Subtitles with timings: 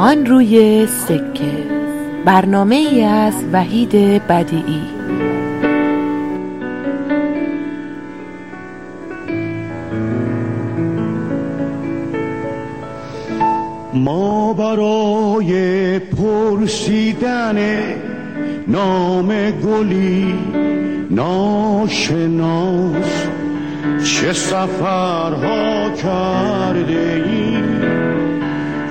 [0.00, 1.64] آن روی سکه.
[2.24, 3.92] برنامه ای از وحید
[4.26, 4.82] بدیعی.
[13.94, 17.78] ما برای پرسیدن
[18.68, 20.34] نام گلی
[21.10, 22.96] ناشناس
[24.04, 28.17] چه سفرها کرده ایم؟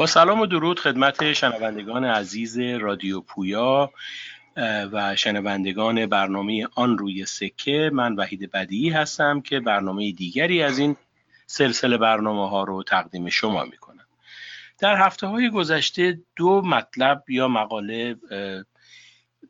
[0.00, 3.92] با سلام و درود خدمت شنوندگان عزیز رادیو پویا
[4.92, 7.90] و شنوندگان برنامه آن روی سکه.
[7.92, 10.96] من وحید بدیعی هستم که برنامه دیگری از این
[11.46, 14.06] سلسله برنامه ها رو تقدیم شما می کنم
[14.78, 18.16] در هفته های گذشته دو مطلب یا مقاله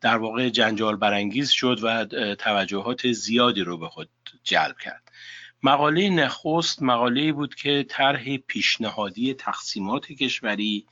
[0.00, 2.04] در واقع جنجال برانگیز شد و
[2.34, 4.08] توجهات زیادی رو به خود
[4.44, 5.09] جلب کرد.
[5.62, 10.86] مقاله نخست مقاله بود که طرح پیشنهادی تقسیمات کشوری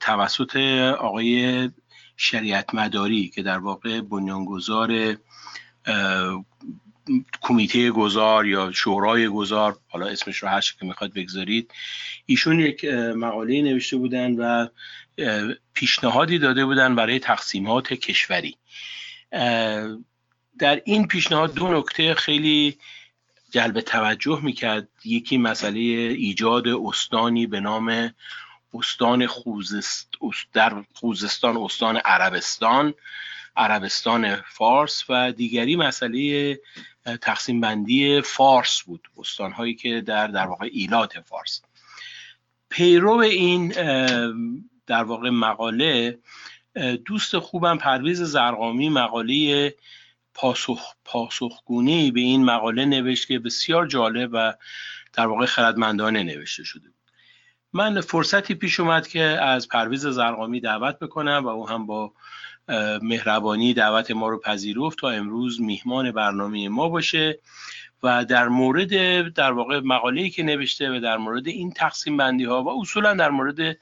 [0.00, 0.56] توسط
[0.98, 1.70] آقای
[2.16, 5.16] شریعت مداری که در واقع بنیانگذار
[7.42, 11.70] کمیته گذار یا شورای گذار حالا اسمش رو هر که می‌خواد بگذارید
[12.26, 12.84] ایشون یک
[13.16, 14.66] مقاله نوشته بودن و
[15.74, 18.56] پیشنهادی داده بودن برای تقسیمات کشوری.
[20.58, 22.78] در این پیشنهاد دو نکته خیلی
[23.52, 24.88] جلب توجه می‌کرد.
[25.04, 28.14] یکی مسئله ایجاد استانی به نام
[28.74, 30.08] استان خوزست
[30.52, 32.94] در خوزستان استان عربستان
[33.56, 36.58] عربستان فارس و دیگری مسئله
[37.20, 39.08] تقسیم بندی فارس بود.
[39.18, 41.62] استان هایی که در در واقع ایلات فارس.
[42.68, 43.68] پیرو این
[44.86, 46.18] در واقع مقاله
[47.04, 49.74] دوست خوبم پرویز زرقامی مقاله
[50.34, 54.54] پاسخ پاسخگونی به این مقاله نوشت که بسیار جالب و
[55.12, 57.02] در واقع خردمندانه نوشته شده بود.
[57.72, 62.12] من فرصتی پیش اومد که از پرویز زرقامی دعوت بکنم و او هم با
[63.02, 67.38] مهربانی دعوت ما رو پذیرفت تا امروز میهمان برنامه ما باشه
[68.02, 72.62] و در مورد در واقع مقاله‌ای که نوشته و در مورد این تقسیم بندی ها
[72.62, 73.78] و اصولا در مورد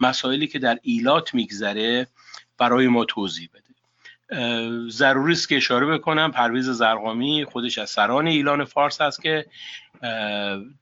[0.00, 2.06] مسائلی که در ایلات میگذره
[2.58, 3.65] برای ما توضیح بده.
[4.90, 6.32] ضروری است که اشاره بکنم.
[6.32, 9.46] پرویز زرقامی خودش از سران ایلان فارس است که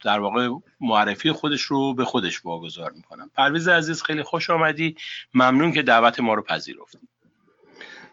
[0.04, 0.48] در واقع
[0.80, 3.30] معرفی خودش رو به خودش واگذار می‌کنم.
[3.36, 4.96] پرویز عزیز خیلی خوش آمدی.
[5.34, 6.98] ممنون که دعوت ما رو پذیرفتی.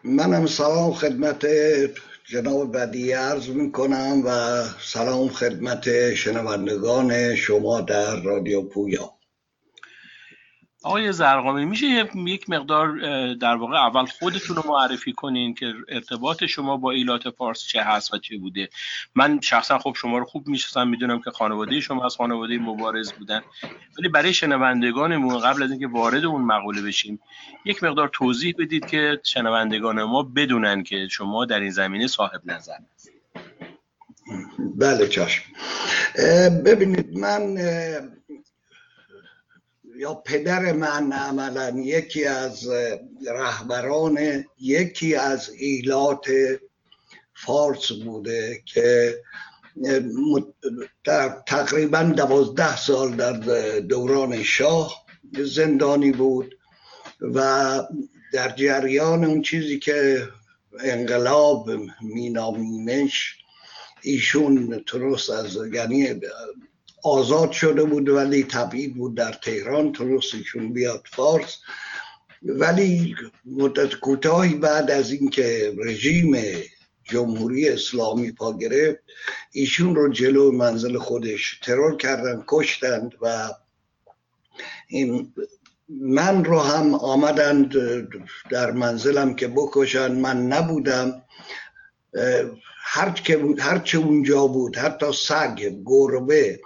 [0.04, 1.46] منم سلام خدمت
[2.24, 9.10] جناب بدی عرض می‌کنم و سلام خدمت شنوندگان شما در رادیو پویا.
[10.84, 12.96] آقای زرقامی میشه یک مقدار
[13.34, 18.14] در واقع اول خودتون رو معرفی کنین که ارتباط شما با ایلات فارس چه هست
[18.14, 18.68] و چه بوده.
[19.14, 23.42] من شخصا خب شما رو خوب می‌شناسم می‌دونم که خانواده شما از خانواده مبارز بودن.
[23.98, 27.20] ولی برای شنوندگانمون قبل از اینکه وارد اون مقوله بشیم
[27.64, 32.78] یک مقدار توضیح بدید که شنوندگان ما بدونن که شما در این زمینه صاحب نظر
[32.94, 33.22] هستید.
[34.76, 35.42] بله چشم.
[36.64, 37.56] ببینید من
[40.02, 42.68] یا پدر من عملا یکی از
[43.26, 46.26] رهبران یکی از ایلات
[47.34, 49.18] فارس بوده که
[51.04, 53.32] در تقریبا دوازده سال در
[53.80, 55.04] دوران شاه
[55.38, 56.58] زندانی بود
[57.20, 57.80] و
[58.32, 60.28] در جریان اون چیزی که
[60.80, 61.70] انقلاب
[62.02, 63.34] مینامیمش
[64.02, 66.20] ایشون ترست از یعنی
[67.02, 71.58] آزاد شده بود ولی تبعید بود در تهران تونستشون بیاد فارس.
[72.42, 73.14] ولی
[73.44, 76.36] مدت کوتاهی بعد از اینکه رژیم
[77.04, 78.98] جمهوری اسلامی پا گرفت
[79.52, 83.48] ایشون رو جلو منزل خودش ترور کردن کشتند و
[84.88, 85.32] این
[85.88, 87.74] من رو هم آمدند
[88.50, 90.12] در منزلم که بکشن.
[90.12, 91.22] من نبودم.
[93.58, 96.60] هر چه اونجا بود حتی سگ گربه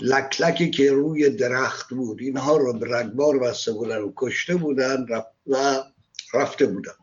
[0.00, 5.06] لکلکی که روی درخت بود اینها رو به رگبار بسته بودن و کشته بودن
[5.46, 5.82] و
[6.34, 6.94] رفته بودم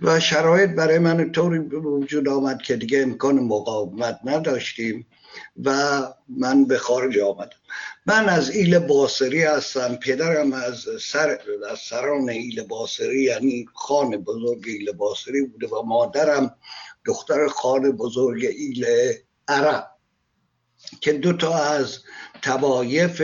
[0.00, 5.06] و شرایط برای من طوری وجود آمد که دیگه امکان مقاومت نداشتیم
[5.64, 7.56] و من به خارج آمدم.
[8.06, 11.38] من از ایل باسری هستم پدرم از سر
[11.70, 16.56] از سران ایل باسری یعنی خان بزرگ ایل باسری بوده و مادرم
[17.04, 18.86] دختر خان بزرگ ایل
[19.48, 19.90] عرب
[21.00, 21.98] که دو تا از
[22.42, 23.22] توایف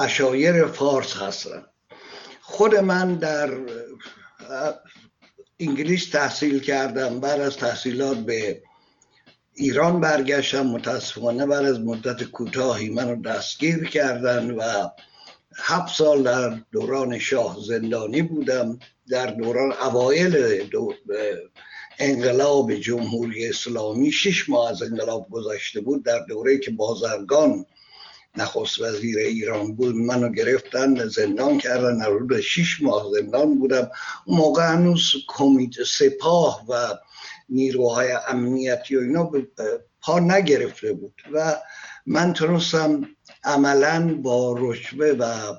[0.00, 1.66] اشایر فارس هستن.
[2.40, 3.50] خود من در
[5.60, 8.62] انگلیس تحصیل کردم بعد از تحصیلات به
[9.54, 14.88] ایران برگشتم متاسفانه بعد از مدت کوتاهی منو دستگیر کردن و
[15.56, 18.78] هفت سال در دوران شاه زندانی بودم
[19.10, 20.36] در دوران اوایل
[21.98, 26.04] انقلاب جمهوری اسلامی شش ماه از انقلاب گذشته بود.
[26.04, 27.66] در دوره که بازرگان
[28.36, 33.90] نخست وزیر ایران بود منو گرفتن زندان کردن حدود شش ماه زندان بودم.
[34.24, 36.94] اون موقع هنوز کمیته سپاه و
[37.48, 39.30] نیروهای امنیتی و اینا
[40.02, 41.56] پا نگرفته بود و
[42.06, 43.08] من تونستم
[43.44, 45.54] عملا با رشوه و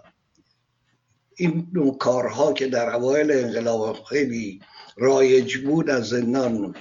[1.36, 1.68] این
[2.00, 4.62] کارها که در اوایل انقلاب خیلی
[4.98, 6.76] رایج بود از زندان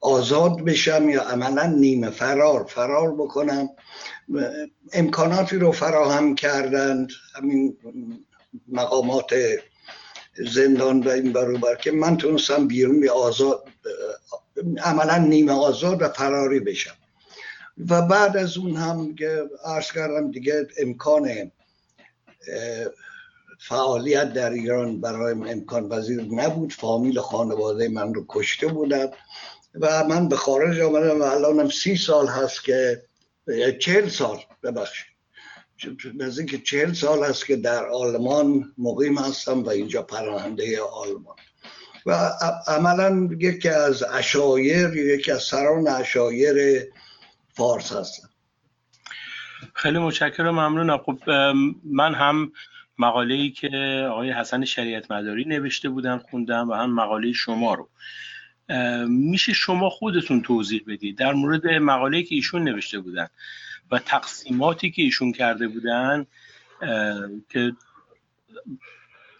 [0.00, 3.68] آزاد بشم یا عملا نیمه فرار فرار بکنم.
[4.92, 7.76] امکاناتی رو فراهم کردند همین
[8.68, 9.34] مقامات
[10.38, 13.68] زندان و این بروبر که من تونستم بیرون به آزاد
[14.84, 16.94] عملا نیمه آزاد و فراری بشم.
[17.88, 21.50] و بعد از اون هم که عرض کردم دیگه امکان
[23.58, 26.72] فعالیت در ایران برای امکان پذیر نبود.
[26.72, 29.06] فامیل خانواده من رو کشته بودن
[29.74, 33.02] و من به خارج آمدم و الانم سی سال هست که
[33.80, 35.06] چهل سال ببخشید.
[36.14, 41.36] نزدیک چهل سال هست که در آلمان مقیم هستم و اینجا پرانده آلمان.
[42.06, 42.30] و
[42.66, 46.84] عملا یکی از اشایر یکی از سران اشایر
[47.54, 48.28] فارس هستم.
[49.74, 50.98] خیلی متشکرم ممنونم.
[50.98, 51.30] خب
[51.84, 52.52] من هم
[52.98, 53.68] مقاله ای که
[54.10, 57.88] آقای حسن شریعت مداری نوشته بودن خوندم و هم مقاله شما رو.
[59.08, 63.28] میشه شما خودتون توضیح بدید در مورد مقاله که ایشون نوشته بودن
[63.90, 66.26] و تقسیماتی که ایشون کرده بودن
[67.48, 67.72] که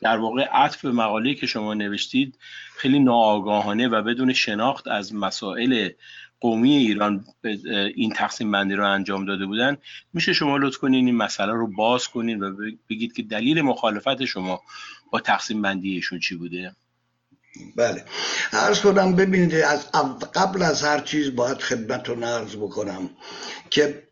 [0.00, 2.38] در واقع عطف مقاله که شما نوشتید
[2.76, 5.90] خیلی ناآگاهانه و بدون شناخت از مسائل
[6.40, 7.24] قومی ایران
[7.94, 9.76] این تقسیم بندی رو انجام داده بودن.
[10.12, 12.56] میشه شما لطف کنین این مسئله رو باز کنین و
[12.90, 14.62] بگید که دلیل مخالفت شما
[15.10, 16.76] با تقسیم بندی ایشون چی بوده؟
[17.76, 18.04] بله.
[18.52, 19.90] عرض کنم ببینید از
[20.34, 23.10] قبل از هر چیز باید خدمتتون عرض بکنم
[23.70, 24.08] که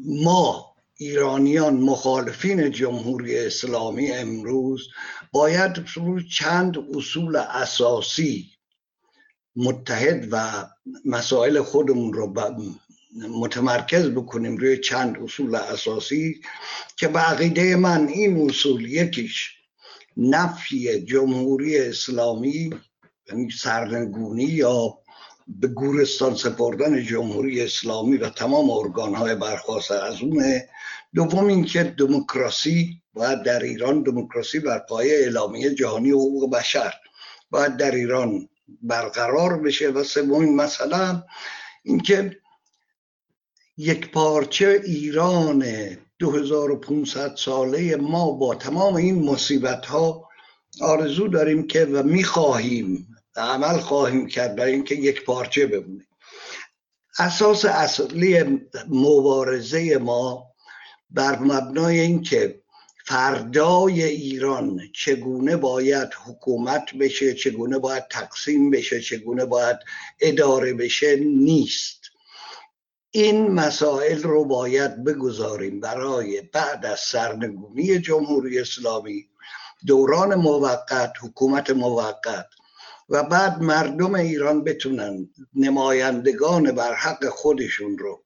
[0.00, 4.88] ما ایرانیان مخالفین جمهوری اسلامی امروز
[5.32, 5.84] باید
[6.30, 8.53] چند اصول اساسی
[9.56, 10.66] متحد و
[11.04, 12.34] مسائل خودمون رو
[13.30, 16.40] متمرکز بکنیم روی چند اصول اساسی
[16.96, 19.50] که به عقیده من این اصول یکیش
[20.16, 22.70] نفی جمهوری اسلامی
[23.28, 24.98] یعنی سرنگونی یا
[25.46, 30.60] به گورستان سپردن جمهوری اسلامی و تمام ارگانهای برخواسته از اون.
[31.14, 36.94] دوم اینکه دموکراسی باید در ایران دموکراسی بر پایه اعلامیه جهانی حقوق بشر
[37.50, 38.48] باید در ایران
[38.82, 39.88] برقرار بشه.
[39.88, 41.22] و سومین مسئله
[41.82, 42.36] اینکه
[43.76, 45.64] یک پارچه ایران
[46.18, 50.28] 2500 ساله ما با تمام این مصیبت ها
[50.80, 56.06] آرزو داریم که و می‌خواهیم عمل خواهیم کرد برای اینکه یک پارچه بمونه.
[57.18, 60.46] اساس اصلی مبارزه ما
[61.10, 62.63] بر مبنای اینکه
[63.06, 69.76] فردای ایران چگونه باید حکومت بشه چگونه باید تقسیم بشه چگونه باید
[70.20, 72.00] اداره بشه نیست.
[73.10, 79.28] این مسائل رو باید بگذاریم برای بعد از سرنگونی جمهوری اسلامی
[79.86, 82.46] دوران موقت حکومت موقت
[83.08, 88.23] و بعد مردم ایران بتونن نمایندگان بر حق خودشون رو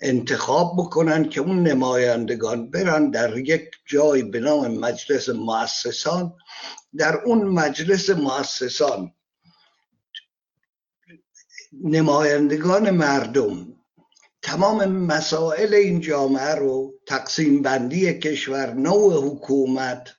[0.00, 6.32] انتخاب بکنن که اون نمایندگان برن در یک جای به نام مجلس مؤسسان.
[6.96, 9.12] در اون مجلس مؤسسان
[11.84, 13.76] نمایندگان مردم
[14.42, 20.14] تمام مسائل این جامعه رو تقسیم بندی کشور نوع حکومت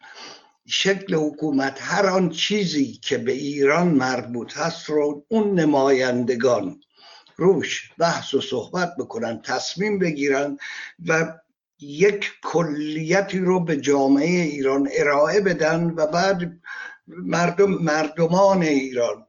[0.66, 6.80] شکل حکومت هر آن چیزی که به ایران مربوط هست رو اون نمایندگان
[7.38, 10.58] روش بحث و صحبت بکنن تصمیم بگیرن
[11.06, 11.34] و
[11.80, 16.60] یک کلیتی رو به جامعه ایران ارائه بدن و بعد
[17.08, 19.26] مردم مردمان ایران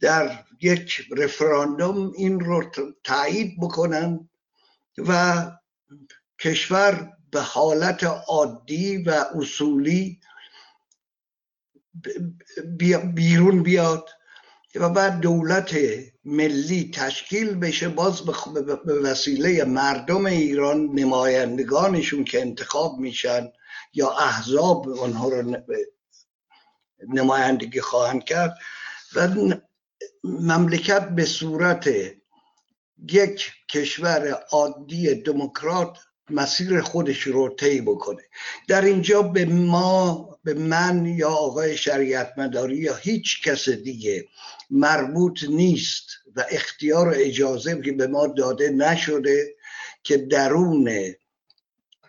[0.00, 2.64] در یک رفراندوم این رو
[3.04, 4.28] تایید بکنن
[4.98, 5.42] و
[6.38, 10.20] کشور به حالت عادی و اصولی
[13.14, 14.08] بیرون بیاد.
[14.74, 15.76] و بعد دولت
[16.24, 18.22] ملی تشکیل بشه باز
[18.86, 23.52] به وسیله مردم ایران نمایندگانشون که انتخاب میشن
[23.94, 25.56] یا احزاب آنها رو
[27.08, 28.58] نمایندگی خواهند کرد.
[29.14, 29.28] و
[30.24, 31.90] مملکت به صورت
[33.12, 35.98] یک کشور عادی دموکرات
[36.30, 38.22] مسیر خودش رو طی بکنه.
[38.68, 44.28] در اینجا به ما به من یا آقای شریعت مداری یا هیچ کس دیگه
[44.70, 49.54] مربوط نیست و اختیار و اجازه که به ما داده نشده
[50.02, 50.90] که درون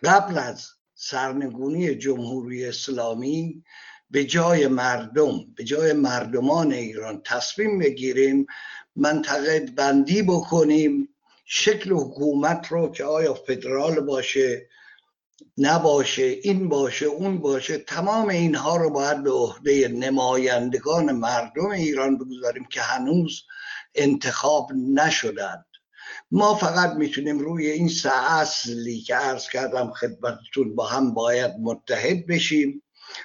[0.04, 3.64] قبل از سرنگونی جمهوری اسلامی
[4.10, 8.46] به جای مردم به جای مردمان ایران تصمیم بگیریم
[8.96, 11.08] منطقه بندی بکنیم
[11.44, 14.68] شکل حکومت رو که آیا فدرال باشه
[15.58, 22.64] نباشه این باشه اون باشه تمام اینها رو باید به عهده نمایندگان مردم ایران بگذاریم
[22.64, 23.42] که هنوز
[23.94, 25.64] انتخاب نشدند.
[26.30, 32.26] ما فقط می‌تونیم روی این سه اصلی که عرض کردم خدمتتون با هم باید متحد
[32.26, 32.82] بشیم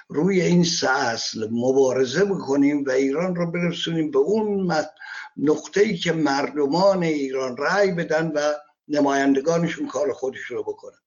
[0.08, 4.74] روی این سه اصل مبارزه بکنیم و ایران رو برسونیم به اون
[5.36, 8.52] نقطه ای که مردمان ایران رأی بدن و
[8.92, 10.98] نمایندگانشون کار خودش رو بکنن.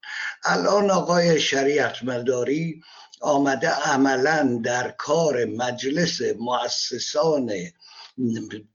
[0.44, 2.82] الان آقای شریعت مداری
[3.22, 7.51] آمده عملا در کار مجلس مؤسسان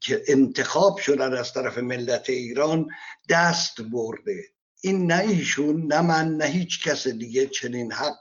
[0.01, 2.89] که انتخاب شدن از طرف ملت ایران
[3.29, 4.45] دست برده.
[4.81, 8.17] این نه ایشون نه من نه هیچ کس دیگه چنین حق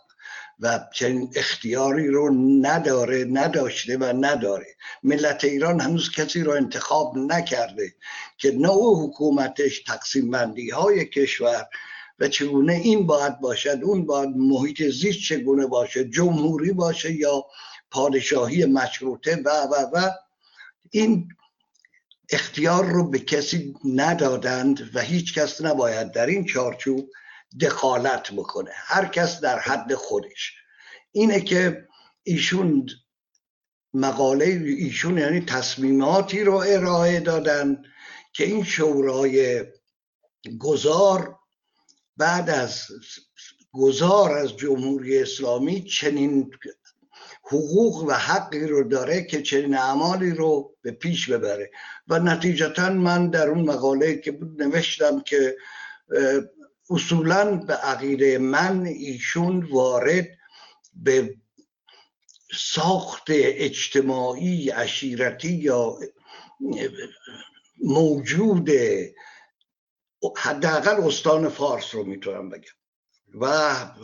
[0.60, 4.76] و چنین اختیاری رو نداره نداشته و نداره.
[5.04, 7.96] ملت ایران هنوز کسی رو انتخاب نکرده
[8.38, 11.66] که نوع حکومتش تقسیم بندی های کشور
[12.20, 17.46] و چگونه این باید باشد اون باید محیط زیست چگونه باشه جمهوری باشه یا
[17.92, 20.12] پادشاهی مشروطه و و و.
[20.92, 21.30] این
[22.30, 27.10] اختیار رو به کسی ندادند و هیچ کس نباید در این چارچوب
[27.62, 28.72] دخالت بکنه.
[28.74, 30.54] هر کس در حد خودش.
[31.12, 31.88] اینه که
[32.24, 32.86] ایشون
[33.94, 37.82] مقاله ایشون یعنی تصمیماتی رو ارائه دادن
[38.34, 39.66] که این شورای
[40.60, 41.40] گذار
[42.18, 42.88] بعد از
[43.72, 46.52] گذار از جمهوری اسلامی چنین
[47.44, 51.72] حقوق و حقی رو داره که چنین اعمالی رو به پیش ببره.
[52.08, 55.56] و نتیجتا من در اون مقاله که نوشتم که
[56.90, 60.28] اصولا به عقیده من ایشون وارد
[60.94, 61.36] به
[62.54, 66.00] ساخت اجتماعی عشیرتی یا
[67.84, 68.70] موجود
[70.38, 72.72] حداقل استان فارس رو می‌تونم بگم.
[73.42, 73.48] و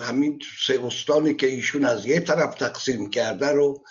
[0.02, 3.84] همین سه استانی که ایشون از یه طرف تقسیم کرده رو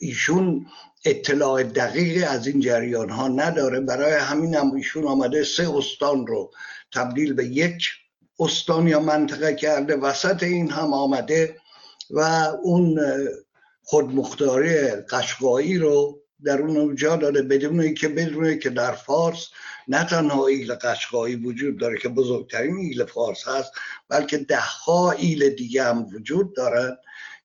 [0.00, 0.66] ایشون
[1.04, 3.80] اطلاع دقیق از این جریان ها نداره.
[3.80, 6.52] برای همین هم ایشون آمده سه استان رو
[6.94, 7.88] تبدیل به یک
[8.38, 11.56] استان یا منطقه کرده وسط این هم آمده
[12.10, 12.20] و
[12.62, 13.00] اون
[13.82, 19.48] خودمختاری قشقایی رو در اون جا داده بدون که بدونه که در فارس
[19.88, 23.72] نه تنها ایل قشقایی وجود داره که بزرگترین ایل فارس هست
[24.08, 26.96] بلکه دهها ایل دیگه هم وجود دارن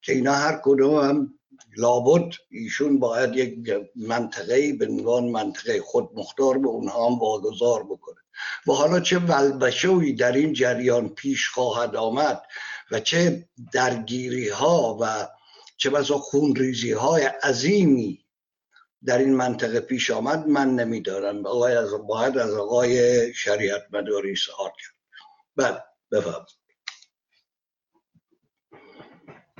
[0.01, 1.34] که اینا هر کدوم هم
[1.77, 8.18] لابد ایشون باید یک منطقه به عنوان منطقه خود مختار به اونها هم واگذار بکنه.
[8.67, 12.41] و حالا چه ولبشوی در این جریان پیش خواهد آمد
[12.91, 15.27] و چه درگیری ها و
[15.77, 18.25] چه بسا خونریزی های عظیمی
[19.05, 24.69] در این منطقه پیش آمد من نمیدارم آقای از باید از آقای شریعت مداری سوال
[24.69, 24.96] کرد.
[25.55, 26.46] بله بفهم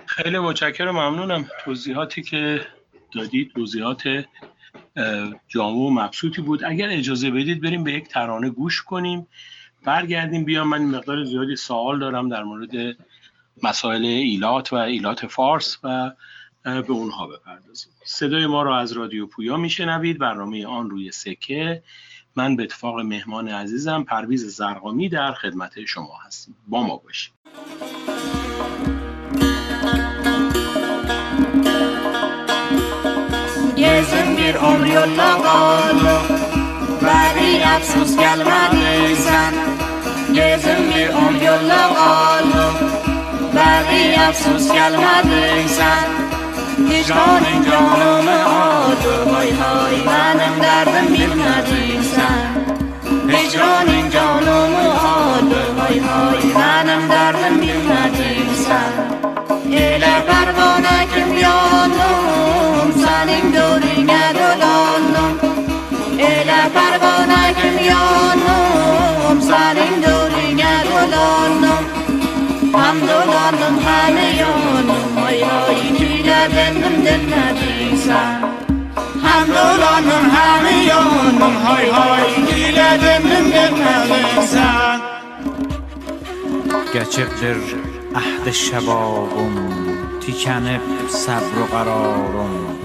[0.05, 1.50] خیلی متشکرم ممنونم.
[1.65, 2.67] توضیحاتی که
[3.15, 4.03] دادید توضیحات
[5.48, 6.63] جامع و مبسوطی بود.
[6.63, 9.27] اگر اجازه بدید بریم به یک ترانه گوش کنیم.
[9.84, 10.43] برگردیم.
[10.43, 12.98] بیام من مقدار زیادی سوال دارم در مورد
[13.63, 16.12] مسائل ایلات و ایلات فارس و
[16.63, 17.93] به اونها بپردازیم.
[18.05, 20.17] صدای ما رو از رادیو پویا میشنوید.
[20.17, 21.84] برنامه آن روی سکه.
[22.36, 26.55] من به اتفاق مهمان عزیزم پرویز زرقامی در خدمت شما هستیم.
[26.67, 27.34] با ما باشید.
[33.79, 36.21] Gezin bir ömür yolla kaldı
[37.01, 39.53] Beni efsus gelmediysen
[40.33, 42.74] Gezim bir on yolla kaldım
[43.55, 46.09] Beni afsus gelmedin sen
[46.89, 49.50] Hicranın canımı aldı Hay
[49.91, 52.50] benim derdim bilmedin sen
[53.31, 57.09] Hicranın canımı aldı Hay hay benim
[72.98, 77.53] دلانم همه یانم های های نیده دندم دنه
[79.24, 85.00] هم دلانم همه یانم های های نیده دندم دنه دیسن
[88.15, 89.55] عهد شبابم
[90.22, 92.77] تیکنب صبر و قرارم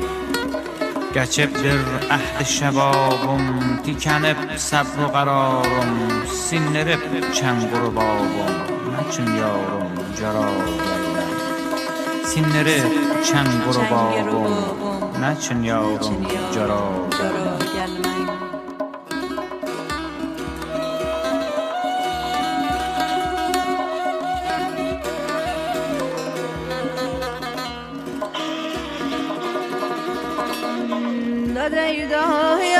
[1.14, 1.78] گچب در
[2.10, 9.83] عهد شبابم تیکنب صبر و قرارم سینرب چنگ رو بابم من چون یارم
[10.20, 10.46] جارا
[12.24, 12.82] سینری
[13.24, 14.28] چم برو باون
[15.20, 15.98] نا چن یاور
[16.54, 17.58] جارا جارا
[31.54, 32.73] نا نا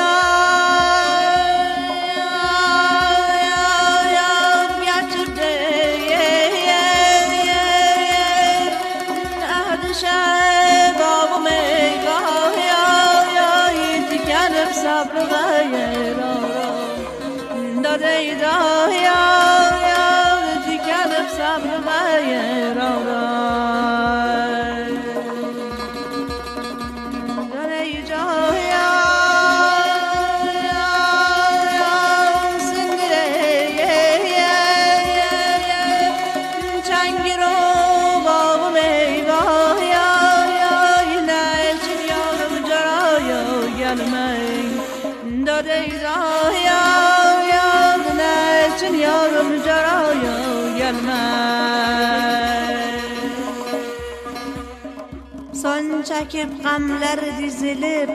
[55.64, 58.10] Son çekip gamler dizilip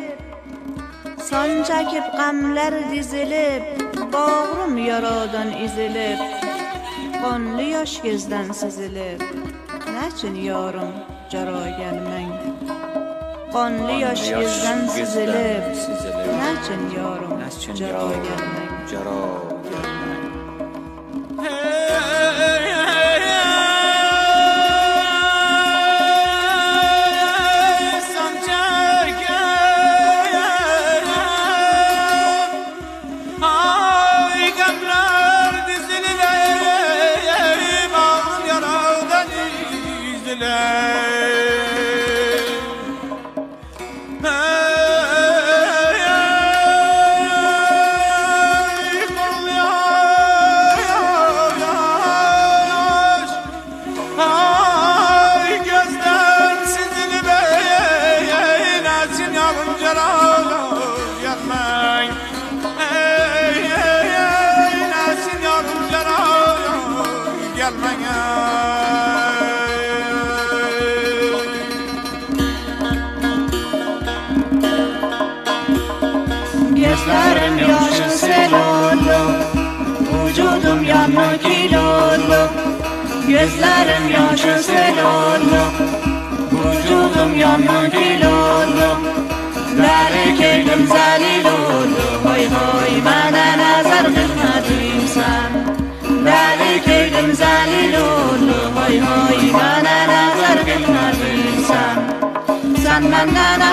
[1.29, 3.63] Son çekip gamler dizilip
[4.13, 6.19] Bağrım yaradan izilip
[7.23, 9.23] Qonlu yosh gözden sizilip
[9.95, 10.91] Nəçin yarım
[11.31, 12.29] cara gelmen
[13.53, 15.63] Qonlu yosh gözden sizilip
[16.41, 17.39] Nəçin yarım
[17.75, 19.48] cara gelmen
[83.79, 85.73] Gözlerim yaşın selanım
[86.51, 88.99] Vücudum yandı gül oldum
[89.79, 95.57] Dərik eydim zəlil oldum Hay hay mənə nəzər qırmadın sən
[96.27, 102.07] Dərik eydim zəlil oldum Hay hay mənə nəzər qırmadın sən
[102.83, 103.69] Sən məndən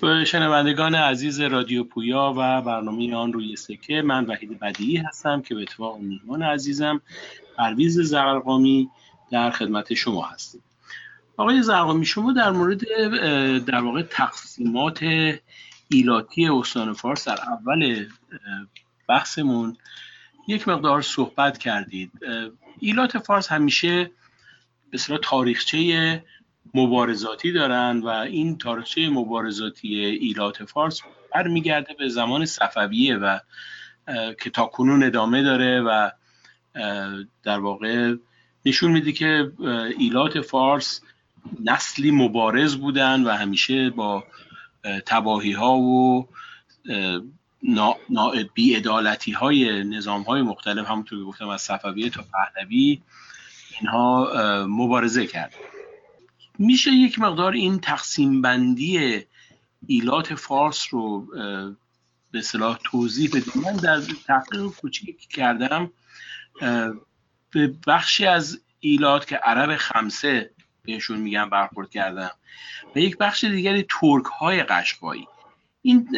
[0.00, 5.54] خب شنوندگان عزیز رادیو پویا و برنامه آن روی سکه من وحید بدیعی هستم که
[5.54, 7.00] به اتفاق میهمان عزیزم
[7.56, 8.90] پرویز زرقامی
[9.30, 10.62] در خدمت شما هستیم.
[11.36, 12.80] آقای زرقامی شما در مورد
[13.64, 14.98] در واقع تقسیمات
[15.88, 18.06] ایلاتی استان فارس در اول
[19.08, 19.76] بحثمون
[20.48, 22.10] یک مقدار صحبت کردید.
[22.78, 24.04] ایلات فارس همیشه
[24.90, 26.22] به اصطلاح تاریخچه
[26.76, 31.00] مبارزاتی دارند و این تاریخچه مبارزاتی ایلات فارس
[31.34, 33.38] برمیگرده به زمان صفویه و
[34.40, 36.10] که تا کنون ادامه داره و
[37.42, 38.14] در واقع
[38.66, 39.52] نشون میده که
[39.98, 41.00] ایلات فارس
[41.64, 44.24] نسلی مبارز بودن و همیشه با
[45.06, 46.28] تباهی ها و
[48.54, 53.02] بیعدالتی های نظام های مختلف همونطور که گفتم از صفویه تا پهلوی
[53.80, 54.30] اینها
[54.68, 55.54] مبارزه کرد.
[56.58, 59.24] میشه یک مقدار این تقسیم بندی
[59.86, 61.26] ایلات فارس رو
[62.30, 63.62] به صلاح توضیح بدیم.
[63.64, 65.90] من در تحقیق کوچیک کردم
[67.50, 70.50] به بخشی از ایلات که عرب خمسه
[70.82, 72.30] بهشون میگن برخورد کردم
[72.94, 75.28] و یک بخش دیگری ترک های قشقایی.
[75.82, 76.08] این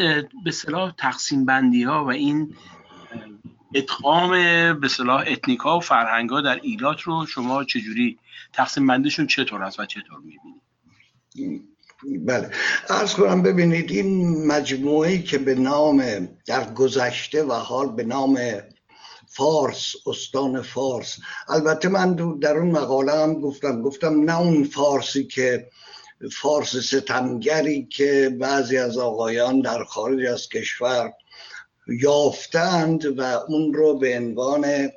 [0.45, 2.55] به صلاح تقسیم بندی ها و این
[3.75, 4.31] ادغام
[4.81, 8.19] به صلاح اتنیکا و فرهنگ ها در ایلات رو شما چجوری
[8.53, 10.63] تقسیم بندیشون چطور است و چطور می‌بینید
[12.27, 12.51] بله.
[12.89, 18.39] ارز کنم ببینید این مجموعه که به نام در گذشته و حال به نام
[19.29, 23.83] فارس استان فارس البته من در اون مقاله هم گفتم.
[23.83, 25.69] گفتم نه اون فارسی که
[26.33, 31.13] فارس ستمگری که بعضی از آقایان در خارج از کشور
[31.89, 34.91] یافتند و اون رو به عنوان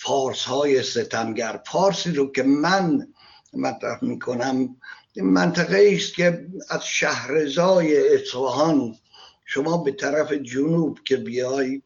[0.00, 1.60] فارس های ستمگر.
[1.66, 3.08] فارسی رو که من
[3.52, 4.76] مطرح می‌کنم
[5.16, 8.96] منطقه است که از شهرزای اصفهان
[9.44, 11.82] شما به طرف جنوب که بیای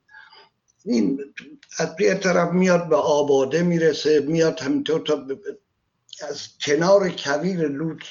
[0.85, 1.21] این
[1.79, 5.27] از یه طرف میاد به آباده می‌رسه میاد همینطور تا
[6.29, 8.03] از کنار کویر لوت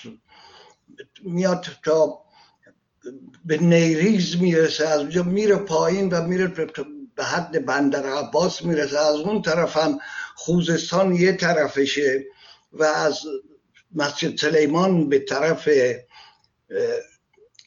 [1.23, 2.21] میاد تا
[3.45, 6.47] به نیریز می‌رسه از اونجا میره پایین و میره
[7.15, 8.99] به حد بندر عباس می‌رسه.
[8.99, 9.99] از اون طرف هم
[10.35, 12.25] خوزستان یه طرفشه
[12.73, 13.19] و از
[13.95, 15.69] مسجد سلیمان به طرف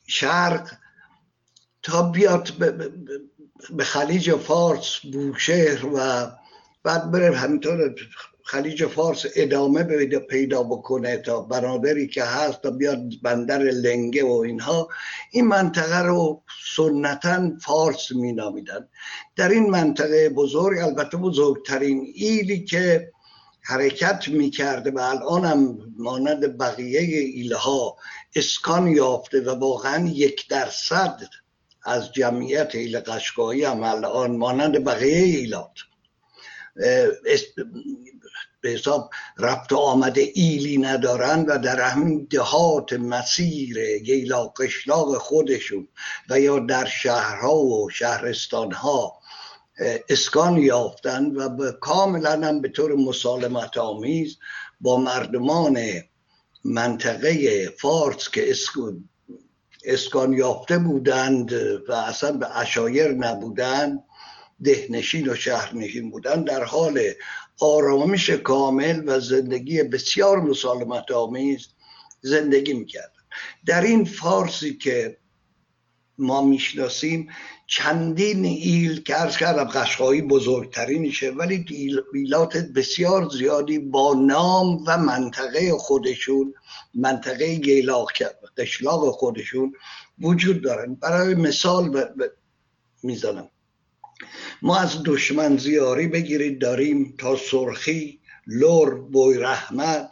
[0.06, 0.70] شرق
[1.82, 2.48] تا بیاد
[3.70, 6.30] به خلیج فارس بوشهر و
[6.82, 7.94] بعد بره همینطور
[8.44, 9.82] خلیج فارس ادامه
[10.18, 14.88] پیدا بکنه تا بنادری که هست تا بیاد بندر لنگه و اینها.
[15.30, 16.42] این منطقه رو
[16.76, 18.88] سنتا فارس می نامیدن
[19.36, 23.12] در این منطقه بزرگ البته بزرگترین ایلی که
[23.60, 27.96] حرکت می کرده و الان هم مانند بقیه ایلها
[28.36, 31.20] اسکان یافته و واقعا یک درصد
[31.84, 35.74] از جمعیت ایل قشقایی هم الان مانند بقیه ایلات.
[38.62, 45.88] به حساب رفت آمده ایلی ندارن و در همین دهات مسیر گیلا قشلاق خودشون
[46.30, 49.18] و یا در شهرها و شهرستانها
[50.08, 54.38] اسکان یافتن و کاملا هم به طور مسالمت آمیز
[54.80, 55.78] با مردمان
[56.64, 58.54] منطقه فارس که
[59.84, 61.52] اسکان یافته بودند
[61.88, 64.04] و اصلا به اشایر نبودند
[64.64, 67.00] دهنشین و شهرنشین بودند در حال
[67.60, 71.68] آرامش کامل و زندگی بسیار مسالمت آمیز
[72.20, 73.22] زندگی می‌کردن
[73.66, 75.16] در این فارسی که
[76.18, 77.28] ما می‌شناسیم
[77.66, 81.64] چندین ایل که ارز کردم قشقایی بزرگترینشه ولی
[82.12, 86.54] ایلات بسیار زیادی با نام و منطقه خودشون
[86.94, 88.08] منطقه گیلاق
[88.56, 89.72] قشلاق خودشون
[90.20, 90.94] وجود دارن.
[90.94, 92.04] برای مثال
[93.02, 93.48] می‌زنم.
[94.62, 100.10] ما از دشمن زیاری بگیرید داریم تا سرخی لور بوی رحمت.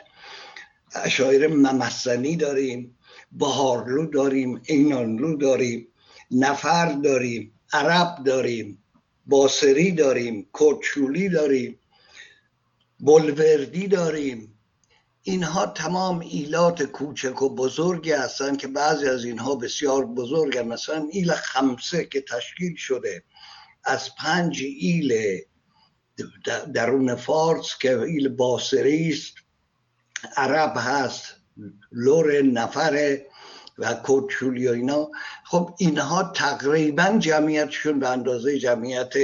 [0.95, 2.99] اشایر ممسنی داریم
[3.33, 5.87] بهارلو داریم اینانلو داریم
[6.31, 8.83] نفر داریم عرب داریم
[9.27, 11.79] باسری داریم کوچولی داریم
[13.01, 14.59] بلوردی داریم.
[15.23, 20.69] اینها تمام ایلات کوچک و بزرگی هستند که بعضی از اینها بسیار بزرگن.
[20.69, 23.23] مثلا ایل خمسه که تشکیل شده.
[23.85, 25.41] از پنج ایل
[26.75, 29.35] درون فارس که ایل باصری است
[30.37, 31.25] عرب هست
[31.93, 33.19] بهارلو نفر
[33.79, 35.11] و کوچولی و اینا.
[35.45, 39.15] خب اینها تقریبا جمعیتشون به اندازه جمعیت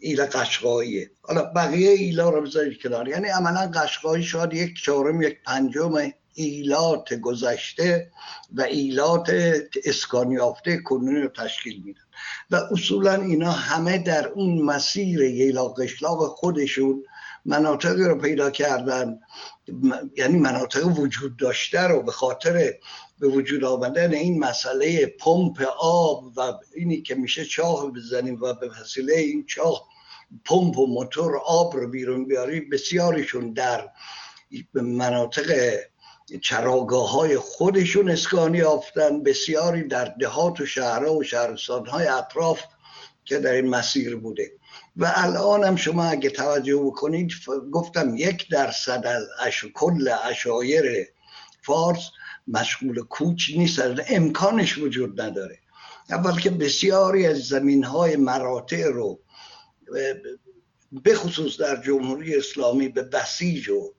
[0.00, 1.10] ایل قشقاییه.
[1.22, 3.08] حالا بقیه ایلا رو بذارید کنار.
[3.08, 8.10] یعنی عملا قشقایی شاید یک چهارم یک پنجم ایلات گذشته
[8.52, 9.32] و ایلات
[9.84, 12.03] اسکان یافته کنونی رو تشکیل میدن
[12.50, 17.04] و اصولا اینا همه در اون مسیر ییلا قشلاق خودشون
[17.44, 19.20] مناطقی رو پیدا کردن
[20.16, 22.72] یعنی مناطق وجود داشته رو به خاطر
[23.18, 28.70] به وجود آمدن این مسئله پمپ آب و اینی که میشه چاه بزنیم و به
[28.80, 29.88] وسیله این چاه
[30.44, 33.88] پمپ و موتور آب رو بیرون بیاری بسیاریشون در
[34.74, 35.76] مناطق
[36.42, 39.22] چراگاه های خودشون اسکانی یافتن.
[39.22, 42.60] بسیاری در دهات و شهرها و شهرستان های اطراف
[43.24, 44.52] که در این مسیر بوده.
[44.96, 47.32] و الان هم شما اگه توجه بکنید
[47.72, 51.06] گفتم یک درصد از کل اشایر
[51.62, 52.10] فارس
[52.48, 55.58] مشغول کوچ نیستن امکانش وجود نداره.
[56.10, 59.20] اول که بسیاری از زمین های مراتع رو
[61.04, 63.92] بخصوص در جمهوری اسلامی به بسیج و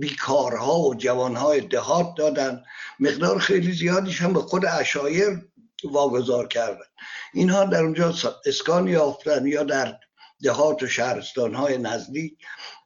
[0.00, 2.62] بیکارها و جوانهای دهات دادن.
[3.00, 5.48] مقدار خیلی زیادیش هم به خود اشایر
[5.84, 6.86] واگذار کردن.
[7.34, 8.14] اینها در اونجا
[8.46, 9.98] اسکان یافتن یا در
[10.42, 12.38] دهات و شهرستان های نزدیک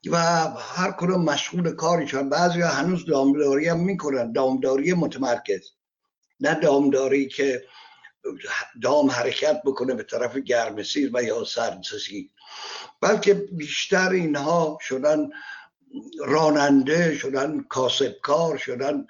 [0.07, 0.16] و
[0.77, 4.33] هر کدوم مشغول کاریشان بعضی هنوز دامداری هم می‌کنن.
[4.33, 5.70] دامداری متمرکز.
[6.40, 7.64] نه دامداری که
[8.83, 12.31] دام حرکت بکنه به طرف گرمسیر و یا سردسیر
[13.01, 15.31] بلکه بیشتر اینها شدن
[16.26, 19.07] راننده شدن کاسبکار شدن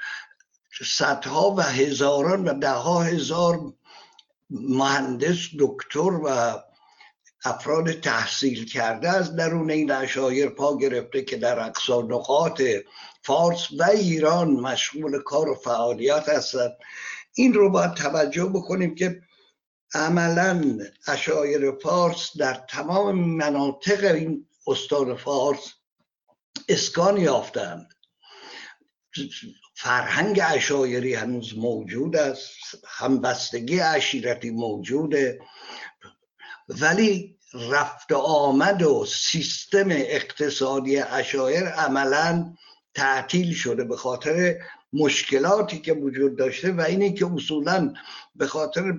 [0.85, 3.73] صدها و هزاران و ده ها هزار
[4.51, 6.59] مهندس دکتر و
[7.45, 12.62] افراد تحصیل کرده از درون این اشایر پا گرفته که در اقصا نقاط
[13.23, 16.77] فارس و ایران مشغول کار و فعالیت هستند.
[17.35, 19.23] این رو باید توجه بکنیم که
[19.95, 25.73] عملا اشایر فارس در تمام مناطق این استان فارس
[26.68, 27.94] اسکان یافتند
[29.75, 35.40] فرهنگ اشایری هنوز موجود است همبستگی عشیرتی موجوده
[36.68, 42.55] ولی رفت آمد و سیستم اقتصادی اشایر عملا
[42.94, 44.59] تعطیل شده به خاطر
[44.92, 47.94] مشکلاتی که وجود داشته و اینه که اصولا
[48.35, 48.92] به خاطر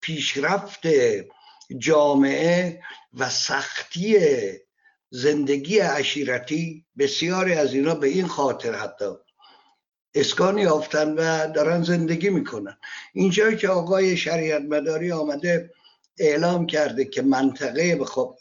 [0.00, 0.80] پیشرفت
[1.78, 2.82] جامعه
[3.14, 4.18] و سختی
[5.10, 9.06] زندگی عشیرتی بسیاری از اینا به این خاطر حتی
[10.14, 12.78] اسکان یافتن و دارن زندگی می‌کنن.
[13.14, 15.70] اینجا که آقای شریعت مداری آمده
[16.18, 18.36] اعلام کرده که منطقه خب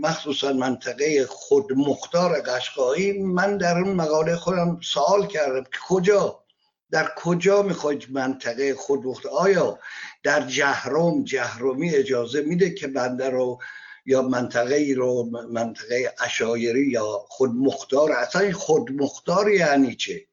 [0.00, 6.44] مخصوصا منطقه خودمختار قشقایی من در اون مقاله خودم سوال کردم که کجا؟
[6.90, 9.78] در کجا می‌خواید منطقه خودمختار؟ آیا
[10.22, 13.58] در جهرم جهرومی اجازه میده که بنده رو
[14.06, 18.12] یا منطقه ای رو منطقه اشایری یا خودمختار.
[18.12, 20.26] اصلا خودمختار یعنی چه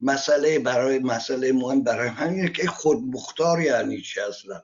[0.00, 4.62] مسئله برای مسئله مهم برای من که خودمختار یعنی چه اصلا؟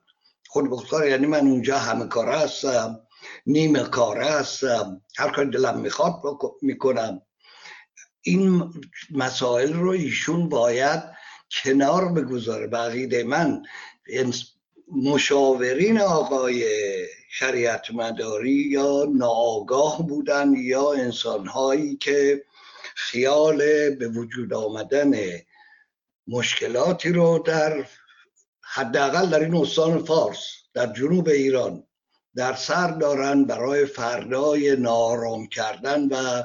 [0.48, 3.00] خودمختار یعنی من اونجا همه کار هستم
[3.46, 6.22] نیمه کار هستم هر کار دلم می‌خواد
[6.62, 7.22] می‌کنم.
[8.22, 8.72] این
[9.10, 11.02] مسائل رو ایشون باید
[11.50, 12.66] کنار بگذاره.
[12.66, 13.62] بقیده من
[14.92, 16.64] مشاورین آقای
[17.32, 22.44] شریعت مداری یا ناآگاه بودن یا انسانهایی که
[22.94, 25.14] خیال به وجود آمدن
[26.28, 27.86] مشکلاتی رو در
[28.60, 31.86] حداقل در این استان فارس در جنوب ایران
[32.34, 36.42] در سر دارن برای فردای نارام کردن و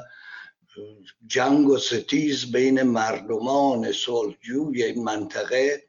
[1.26, 3.92] جنگ و ستیز بین مردمان
[4.84, 5.85] این منطقه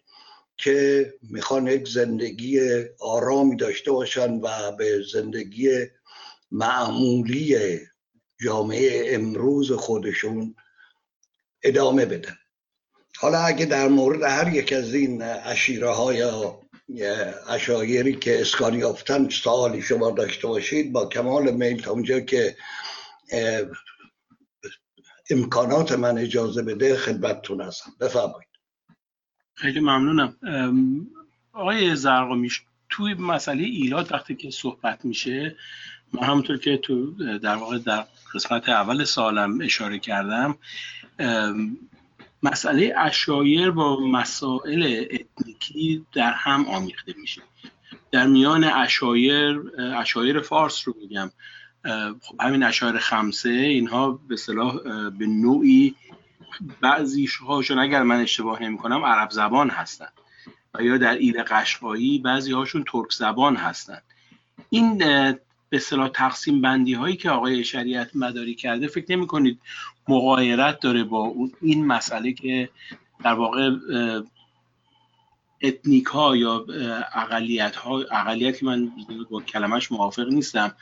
[0.57, 2.59] که می‌خوان یک زندگی
[2.99, 5.69] آرامی داشته باشن و به زندگی
[6.51, 7.79] معمولی
[8.41, 10.55] جامعه امروز خودشون
[11.63, 12.37] ادامه بدن.
[13.17, 16.23] حالا اگه در مورد هر یک از این اشیره های
[17.47, 22.57] اشایری که اسکان یافتن سوالی شما داشته باشید با کمال میل تا اونجا که
[25.29, 27.91] امکانات من اجازه بده خدمتتون هستم.
[27.99, 28.47] بفرمایید.
[29.57, 30.33] خیلی ممنونم.
[31.53, 35.55] آقای زرقامیش توی مسئله ایلات وقتی که صحبت میشه
[36.13, 40.57] من همونطور که تو در واقع در قسمت اول سوالم اشاره کردم
[42.43, 47.41] مسئله عشایر با مسائل اتنیکی در هم آمیخته میشه.
[48.11, 51.31] در میان عشایر عشایر فارس رو میگم.
[52.21, 55.95] خب همین عشایر خمسه اینها به اصطلاح به نوعی
[56.81, 60.13] بعضی هاشون اگر من اشتباه نمی کنم عرب زبان هستند
[60.73, 64.03] و یا در ایل قشقایی بعضی هاشون ترک زبان هستند
[64.69, 64.97] این
[65.69, 69.59] به اصطلاح تقسیم بندی هایی که آقای شریعت مداری کرده فکر نمی کنید
[70.07, 72.69] مغایرت داره با این مسئله که
[73.23, 73.71] در واقع
[75.61, 76.65] اتنیک ها یا
[77.13, 78.91] اقلیت ها اقلیتی من
[79.29, 80.75] با کلمش موافق نیستم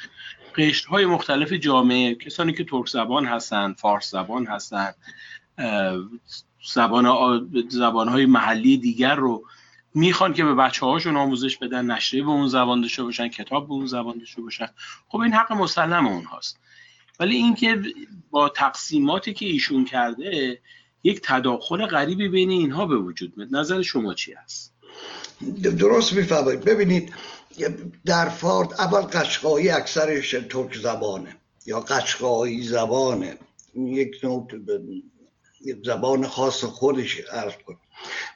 [0.57, 4.95] قشر های مختلف جامعه کسانی که ترک زبان هستند فارس زبان هستند
[6.73, 7.07] زبان
[7.69, 9.43] زبان های محلی دیگر رو
[9.93, 13.73] می‌خوان که به بچه هاشون آموزش بدن نشریه به اون زبان داشته باشن کتاب به
[13.73, 14.67] اون زبان داشته باشن.
[15.07, 16.57] خب این حق مسلم اونهاست.
[17.19, 17.81] ولی اینکه
[18.31, 20.59] با تقسیماتی که ایشون کرده
[21.03, 23.55] یک تداخل غریبی بین اینها به وجود میاد.
[23.55, 24.73] نظر شما چی هست؟
[25.79, 26.63] درست میفرمایید.
[26.63, 27.13] ببینید
[28.05, 33.37] در فارد اول قشقایی اکثرش ترک زبانه یا قشقایی زبانه.
[33.75, 34.47] یک نوع
[35.85, 37.77] زبان خاص خودش عرض کنم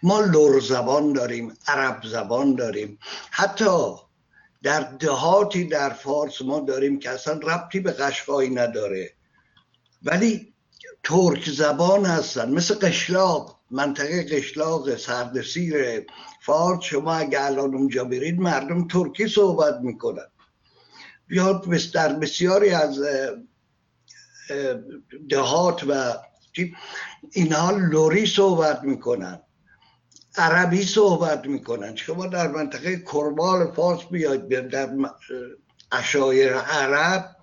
[0.04, 3.00] ما لور زبان داریم عرب زبان داریم.
[3.32, 3.94] حتی
[4.64, 9.14] در دهاتی در فارس ما داریم که اصلا ربطی به قشقایی نداره.
[10.04, 10.54] ولی
[11.04, 13.60] ترک زبان هستن مثل قشلاق.
[13.72, 16.06] منطقه قشلاق سردسیر
[16.42, 16.84] فارس.
[16.84, 20.28] شما اگه الان اونجا برید مردم ترکی صحبت می‌کنن.
[21.30, 21.62] یا
[21.94, 23.00] در بسیاری از
[25.30, 26.14] دهات و
[27.32, 29.40] اینها لوری صحبت می‌کنن.
[30.36, 31.96] عربی صحبت می‌کنن.
[31.96, 34.90] شما در منطقه کربال فارس بیاید در
[35.92, 37.36] اشایر عرب.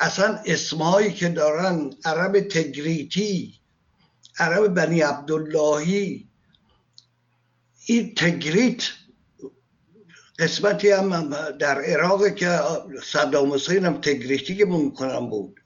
[0.00, 3.60] اصلا اسمهایی که دارن عرب تگریتی
[4.38, 6.28] عرب بنی عبداللهی.
[7.86, 8.82] این تگریت
[10.38, 12.60] قسمتی هم در عراق که
[13.04, 14.64] صدام حسین هم تگریتی که
[15.30, 15.61] بود.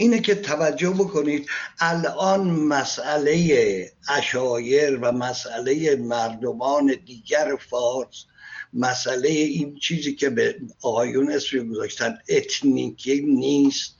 [0.00, 1.48] اینه که توجه بکنید
[1.80, 8.24] الان مسئله اشایر و مسئله مردمان دیگر فارس
[8.72, 13.96] مسئله این چیزی که به آقایون اسمی گذاشتن اتنیکی نیست.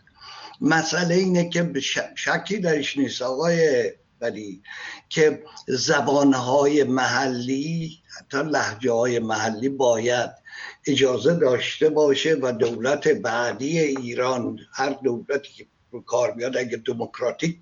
[0.61, 1.73] مسئله اینه که
[2.15, 3.23] شکی درش نیست.
[3.23, 4.63] آقای ولی
[5.09, 10.31] که زبانهای محلی حتی لحجه های محلی باید
[10.87, 15.67] اجازه داشته باشه و دولت بعدی ایران هر دولتی که
[16.07, 17.59] کار بیاد اگه دموکراتیک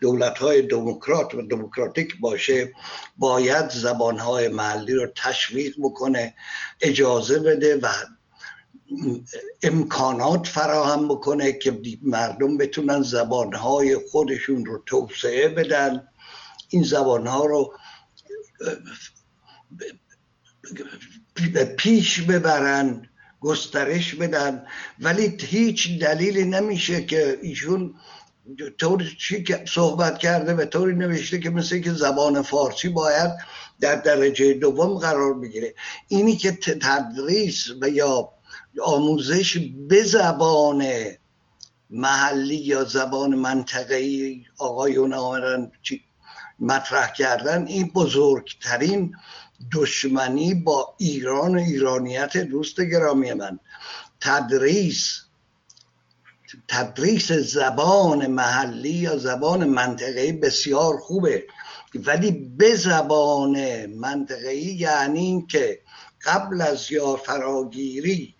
[0.00, 2.72] دولت های دموکرات و دموکراتیک باشه
[3.16, 6.34] باید زبان های محلی رو تشویق بکنه
[6.80, 7.88] اجازه بده و
[9.62, 16.08] امکانات فراهم بکنه که مردم بتونن زبانهای خودشون رو توسعه بدن.
[16.68, 17.74] این زبانها رو
[21.78, 23.08] پیش ببرن.
[23.40, 24.66] گسترش بدن.
[25.00, 27.94] ولی هیچ دلیلی نمیشه که ایشون
[28.78, 33.30] طور چی صحبت کرده و طوری نوشته که مثل که زبان فارسی باید
[33.80, 35.74] در درجه دوم قرار بگیره.
[36.08, 38.28] اینی که تدریس و یا
[38.84, 40.86] آموزش به زبان
[41.90, 45.72] محلی یا زبان منطقه‌ای آقایون آمدن
[46.60, 49.14] مطرح کردن این بزرگترین
[49.72, 53.58] دشمنی با ایران و ایرانیت دوست گرامی من.
[54.20, 55.20] تدریس
[56.68, 61.46] تدریس زبان محلی یا زبان منطقه‌ای بسیار خوبه.
[61.94, 65.80] ولی به زبان منطقه‌ای یعنی که
[66.24, 68.34] قبل از یا فراگیری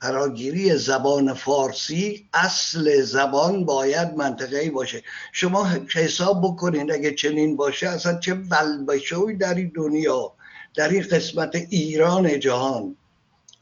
[0.00, 5.02] فراگیری زبان فارسی اصل زبان باید منطقه‌ای باشه.
[5.32, 10.32] شما حساب بکنید اگه چنین باشه اصلا چه ولبشوی در این دنیا
[10.74, 12.96] در این قسمت ایران جهان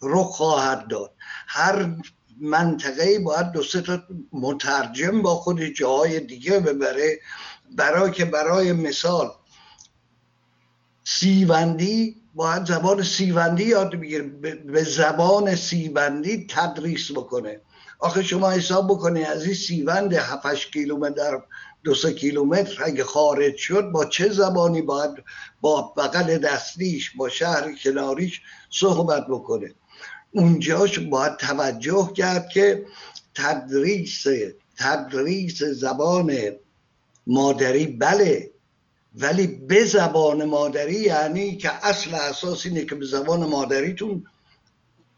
[0.01, 1.13] رو خواهد داد.
[1.47, 1.97] هر
[2.41, 7.19] منطقه باید دو سه تا مترجم با خود جاهای دیگه ببره.
[7.77, 9.31] برای که برای مثال
[11.05, 14.23] سیوندی باید زبان سیوندی یاد بگیره
[14.67, 17.61] به زبان سیوندی تدریس بکنه.
[17.99, 21.43] آخه شما حساب بکنید از این سیوند 7 کیلومتر
[21.85, 25.11] دو سه کیلومتر اگه خارج شد با چه زبانی باید
[25.61, 29.75] با بغل دستیش با شهر کناریش صحبت بکنه؟
[30.33, 32.87] اونجاش باید توجه کرد که
[33.35, 34.25] تدریس
[34.77, 36.37] تدریس زبان
[37.27, 38.51] مادری بله.
[39.19, 44.25] ولی به زبان مادری یعنی که اصل اساس اینه که به زبان مادریتون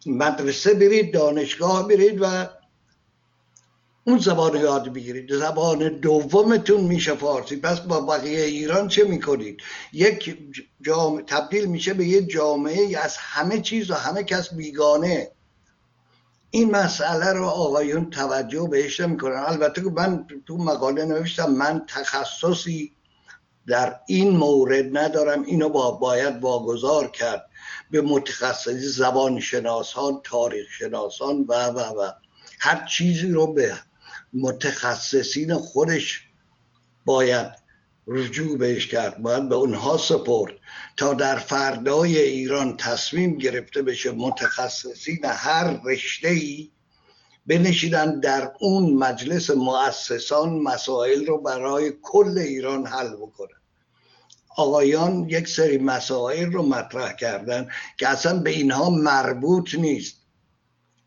[0.07, 2.49] مدرسه برید دانشگاه برید و
[4.05, 5.35] اون زبان یاد بگیرید.
[5.35, 7.57] زبان دومتون میشه فارسی.
[7.57, 9.61] پس با بقیه ایران چه می‌کنید؟
[9.93, 10.39] یک
[10.81, 15.31] جامعه تبدیل میشه به یک جامعه از همه چیز و همه کس بیگانه.
[16.51, 22.93] این مسئله رو آقایون توجه بهش می‌کنن البته که من تو مقاله نوشتم من تخصصی
[23.71, 25.43] در این مورد ندارم.
[25.43, 27.47] اینو با باید واگذار کرد
[27.91, 32.11] به متخصصی زبان شناسان تاریخ شناسان و و و.
[32.61, 33.75] هر چیزی رو به
[34.33, 36.23] متخصصین خودش
[37.05, 37.53] باید
[38.07, 39.23] رجوع بهش کرد.
[39.23, 40.53] باید به اونها سپرد
[40.97, 46.71] تا در فردای ایران تصمیم گرفته بشه متخصصین هر رشته ای
[47.47, 53.60] بنشیدن در اون مجلس مؤسسان مسائل رو برای کل ایران حل بکنن.
[54.57, 60.17] آقایان یک سری مسائل رو مطرح کردن که اصلا به اینها مربوط نیست.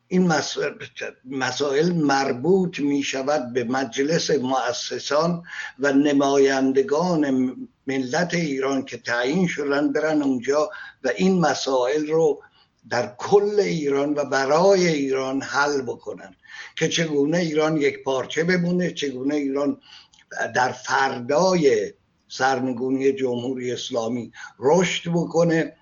[0.07, 0.33] این
[1.25, 5.43] مسائل مربوط می شود به مجلس مؤسسان
[5.79, 7.55] و نمایندگان
[7.87, 10.69] ملت ایران که تعیین شدن برن اونجا
[11.03, 12.41] و این مسائل رو
[12.89, 16.35] در کل ایران و برای ایران حل بکنن.
[16.75, 19.81] که چگونه ایران یک پارچه بمونه چگونه ایران
[20.55, 21.93] در فردای
[22.37, 24.31] سرنگونی جمهوری اسلامی.
[24.59, 25.75] رشد بکنه.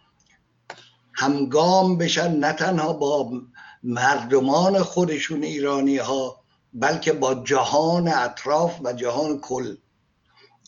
[1.14, 3.42] همگام بشن نه تنها با
[3.84, 6.44] مردمان خودشون ایرانی ها
[6.74, 9.76] بلکه با جهان اطراف و جهان کل.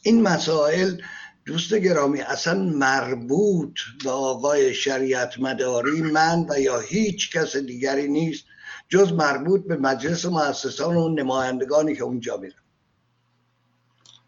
[0.03, 1.01] این مسائل
[1.45, 8.45] دوست گرامی اصلا مربوط به آقای شریعت مداری من و یا هیچ کس دیگری نیست
[8.89, 12.63] جز مربوط به مجلس مؤسسان و نمایندگانی که اونجا میرن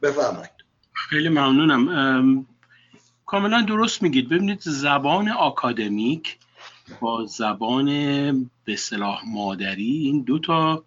[0.01, 0.54] بفرمایید.
[1.09, 2.45] خیلی ممنونم.
[3.25, 4.29] کاملا درست میگید.
[4.29, 6.37] ببینید زبان آکادمیک
[7.01, 7.89] با زبان
[8.65, 10.83] به صلاح مادری این دو تا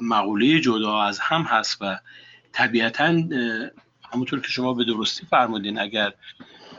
[0.00, 1.98] مقوله جدا از هم هست و
[2.52, 3.22] طبیعتا
[4.12, 6.12] همونطور که شما به درستی فرمودین اگر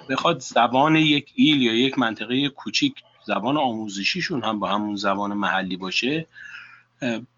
[0.09, 2.93] بخواد زبان یک ایل یا یک منطقه کوچیک
[3.25, 6.27] زبان آموزشیشون هم با همون زبان محلی باشه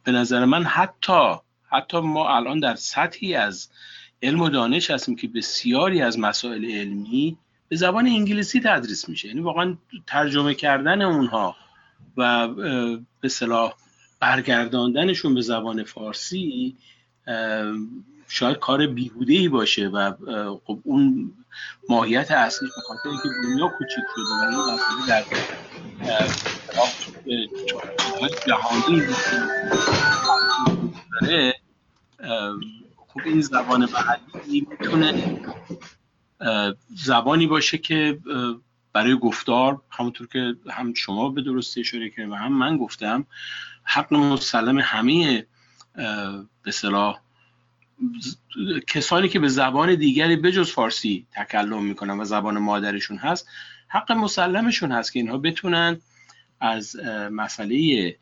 [0.04, 1.36] به نظر من حتی
[1.70, 3.70] حتی ما الان در سطحی از
[4.24, 7.38] علم و دانش هستیم که بسیاری از مسائل علمی
[7.70, 9.28] به زبان انگلیسی تدریس میشه.
[9.28, 11.56] یعنی واقعا ترجمه کردن اونها
[12.18, 12.48] و
[13.22, 13.74] به صلاح
[14.20, 16.76] برگرداندنشون به زبان فارسی
[18.28, 20.14] شاید کار بیهوده ای باشه و
[20.66, 21.32] خب اون
[21.90, 25.24] ماهیت اصلیش به خاطر اینکه دنیا کوچیک شده و این در
[28.48, 29.02] جهانی
[33.14, 35.40] خب این زبان محلی می‌تونه
[36.96, 38.20] زبانی باشه که
[38.94, 43.26] برای گفتار همونطور که هم شما به درستی اشاره کردیم و هم من گفتم
[43.84, 45.46] حق مسلم همه
[46.64, 47.20] به صلاح
[48.88, 53.48] کسانی که به زبان دیگری بجز فارسی تکلم می‌کنن و زبان مادرشون هست
[53.88, 56.02] حق مسلمشون هست که اینها بتونن
[56.60, 56.96] از
[57.32, 58.16] مسئله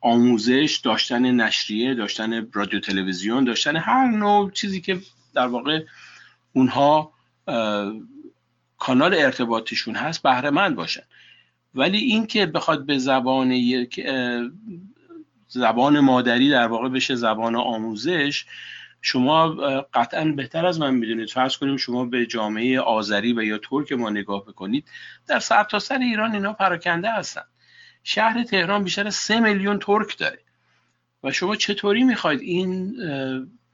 [0.00, 5.00] آموزش داشتن نشریه داشتن رادیو تلویزیون داشتن هر نوع چیزی که
[5.34, 5.84] در واقع
[6.52, 7.12] اونها
[8.78, 11.02] کانال ارتباطیشون هست بهره مند باشن.
[11.74, 14.00] ولی اینکه بخواد به زبان یک
[15.48, 18.44] زبان مادری در واقع بشه زبان آموزش
[19.02, 19.48] شما
[19.94, 21.30] قطعا بهتر از من می‌دونید.
[21.30, 24.84] فرض کنیم شما به جامعه آذری و یا ترک ما نگاه بکنید
[25.26, 27.42] در سرتاسر سر ایران اینا پراکنده هستن.
[28.08, 30.38] شهر تهران بیشتر سه میلیون ترک داره.
[31.24, 32.96] و شما چطوری می‌خواید این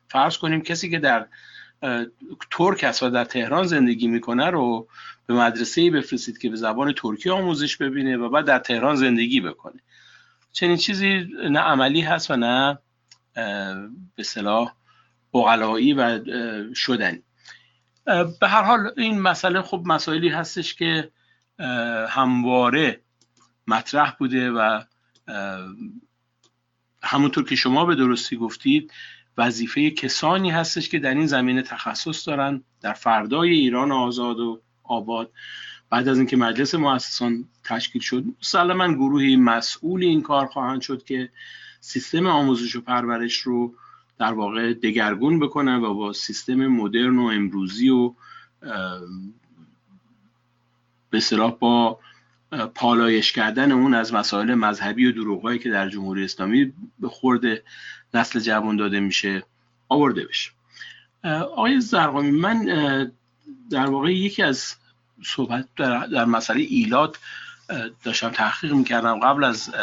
[0.08, 1.26] فرض کنیم کسی که در
[2.50, 4.88] ترک است و در تهران زندگی می‌کنه رو
[5.26, 9.80] به مدرسه بفرستید که به زبان ترکی آموزش ببینه و بعد در تهران زندگی بکنه.
[10.52, 12.78] چنین چیزی نه عملی هست و نه
[14.16, 14.72] به صلاح
[15.34, 16.20] بغلایی و
[16.74, 17.22] شدنی.
[18.40, 21.10] به هر حال این مسئله خب مسائلی هستش که
[22.08, 23.00] همواره
[23.72, 24.80] مطرح بوده و
[27.02, 28.92] همونطور که شما به درستی گفتید
[29.38, 35.30] وظیفه کسانی هستش که در این زمینه تخصص دارن در فردای ایران آزاد و آباد.
[35.90, 41.30] بعد از اینکه مجلس مؤسسان تشکیل شد مسلما گروهی مسئول این کار خواهند شد که
[41.80, 43.74] سیستم آموزش و پرورش رو
[44.18, 48.14] در واقع دگرگون بکنن و با سیستم مدرن و امروزی و
[51.10, 51.20] به
[51.60, 51.98] با
[52.74, 57.40] پالایش کردن اون از مسائل مذهبی و دروغهایی که در جمهوری اسلامی به خورد
[58.14, 59.42] نسل جوان داده میشه
[59.88, 60.50] آورده بشه.
[61.24, 62.64] آقای زرقامی من
[63.70, 64.74] در واقع یکی از
[65.24, 67.18] صحبت در, در مسئله ایلات
[68.04, 69.74] داشتم تحقیق می‌کردم قبل از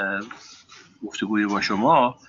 [1.04, 2.20] گفتگوی با شما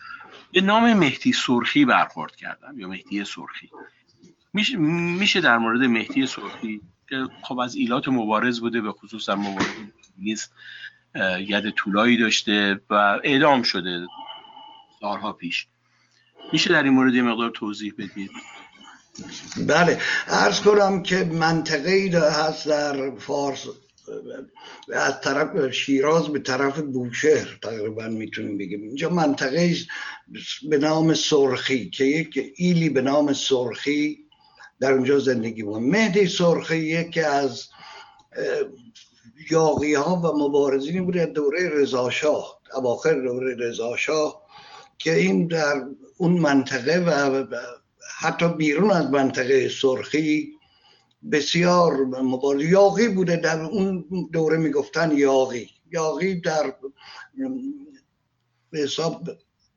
[0.53, 3.71] به نام مهدی سرخی برخورد کردم یا مهدی سرخی.
[4.53, 9.35] میشه, میشه در مورد مهدی سرخی که خب از ایلات مبارز بوده به خصوص در
[9.35, 9.67] مبارز
[11.39, 12.95] ید طولایی داشته و
[13.25, 14.07] اعدام شده
[15.01, 15.67] سالها پیش.
[16.53, 18.31] میشه در این مورد یه مقدار توضیح بدید؟
[19.67, 23.67] بله ارز کنم که منطقه ای هست در فارس
[24.95, 28.83] از طرف شیراز به طرف بوشهر تقریبا می‌تونیم بگیم.
[28.83, 29.77] اینجا منطقه
[30.69, 34.19] به نام سرخی که یک ایلی به نام سرخی
[34.81, 37.69] در اونجا زندگی بود مهدی سرخی یکی از
[39.51, 44.43] یاقی ها و مبارزینی بود دوره رضاشاه اواخر دوره رضاشاه
[44.99, 45.87] که این در
[46.19, 47.45] اون منطقه و
[48.19, 50.53] حتی بیرون از منطقه سرخی
[51.33, 56.75] بسیار مبارز یاقی بوده در اون دوره می‌گفتن یاقی یاقی در
[58.73, 59.29] حساب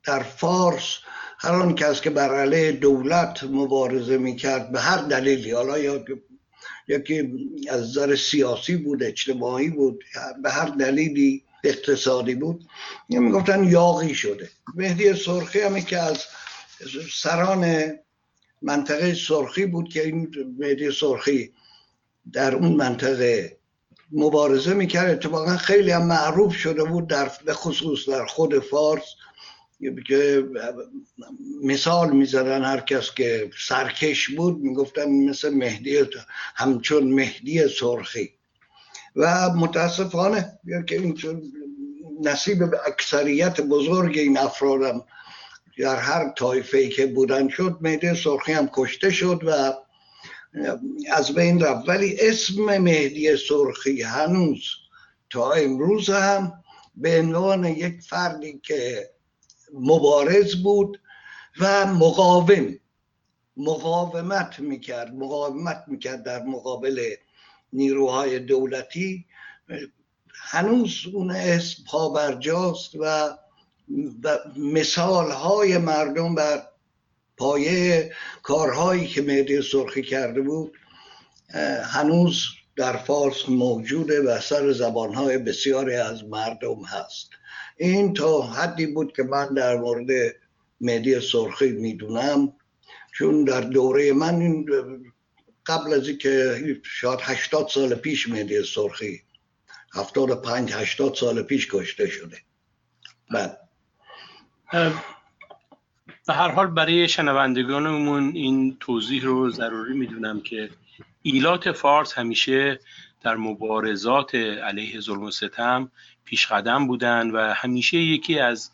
[0.05, 0.97] در فارس
[1.39, 6.05] هر آن کس که بر علیه دولت مبارزه می‌کرد به هر دلیلی حالا یا
[6.87, 7.29] یکی
[7.69, 10.03] از نظر سیاسی بود اجتماعی بود
[10.43, 12.65] به هر دلیلی اقتصادی بود
[13.09, 14.49] می‌گفتن یاقی شده.
[14.75, 16.17] مهدی سرخی همی که از
[17.13, 17.93] سران
[18.61, 21.53] منطقه سرخی بود که این مهدی سرخی
[22.33, 23.57] در اون منطقه
[24.11, 25.09] مبارزه می‌کرد.
[25.09, 29.05] اتفاقا خیلی هم معروف شده بود در به خصوص در خود فارس.
[30.07, 30.43] که
[31.63, 35.99] مثال می‌زدن هر کس که سرکش بود می‌گفتن مثل مهدی
[36.55, 38.29] همچون مهدی سرخی.
[39.15, 41.17] و متاسفانه که این
[42.21, 45.05] نصیب اکثریت بزرگ این افرادم
[45.77, 49.73] در هر طایفه که بودن شد مهدی سرخی هم کشته شد و
[51.11, 51.89] از بین رفت.
[51.89, 54.63] ولی اسم مهدی سرخی هنوز
[55.29, 56.53] تا امروز هم
[56.95, 59.09] به عنوان یک فردی که
[59.73, 60.99] مبارز بود
[61.59, 62.79] و مقاوم
[63.57, 67.15] مقاومت می‌کرد مقاومت می‌کرد در مقابل
[67.73, 69.25] نیروهای دولتی.
[70.35, 73.29] هنوز اون اسم پا برجاست و
[74.57, 76.63] مثال های مردم بر
[77.37, 78.13] پایه
[78.43, 80.73] کارهایی که مهدی سرخی کرده بود
[81.83, 82.43] هنوز
[82.75, 87.29] در فارس موجوده و سر زبانهای بسیاری از مردم هست.
[87.83, 90.35] این تا حدی بود که من در مورد
[90.81, 92.53] مهدی سرخی می‌دونم
[93.13, 94.65] چون در دوره من این
[95.65, 99.21] قبل از اینکه شاید هشتاد سال پیش مهدی سرخی
[99.93, 102.37] هفتاد و پنج هشتاد سال پیش کشته شده.
[103.31, 103.59] بعد.
[106.27, 110.69] به هر حال برای شنوندگانمون این توضیح رو ضروری می‌دونم که
[111.21, 112.79] ایلات فارس همیشه
[113.21, 115.91] در مبارزات علیه ظلم و ستم
[116.25, 118.71] پیش قدم بودن و همیشه یکی از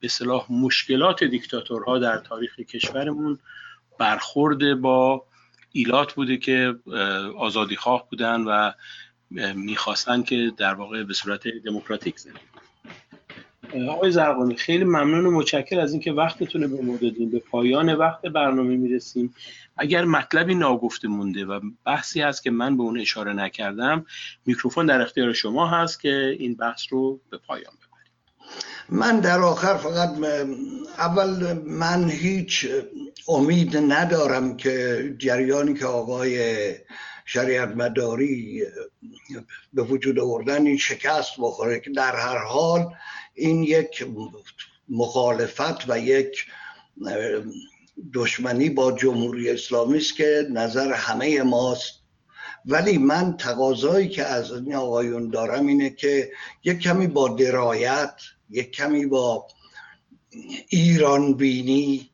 [0.00, 3.38] به صلاح مشکلات دیکتاتورها در تاریخ کشورمون
[3.98, 5.26] برخورد با
[5.72, 6.74] ایلات بوده که
[7.38, 8.72] آزادی خواه بودن و
[9.54, 12.51] می‌خواستن که در واقع به صورت دموکراتیک زندگی
[13.88, 17.30] آقای زرقانی خیلی ممنون و متشکر از اینکه وقتتون به ما دادین.
[17.30, 19.34] به پایان وقت برنامه می‌رسیم.
[19.76, 24.06] اگر مطلبی ناگفته مونده و بحثی هست که من به اون اشاره نکردم
[24.46, 28.12] میکروفون در اختیار شما هست که این بحث رو به پایان ببریم.
[28.88, 30.10] من در آخر فقط
[30.98, 32.66] اول من هیچ
[33.28, 36.38] امید ندارم که جریانی که آقای
[37.24, 38.62] شریعت مداری
[39.72, 42.94] به وجود آوردن این شکست بخوره که در هر حال
[43.34, 44.06] این یک
[44.88, 46.46] مخالفت و یک
[48.14, 52.02] دشمنی با جمهوری اسلامی است که نظر همه ماست.
[52.64, 56.32] ولی من تقاضایی که از این آقایون دارم اینه که
[56.64, 58.14] یک کمی با درایت
[58.50, 59.46] یک کمی با
[60.68, 62.10] ایران بینی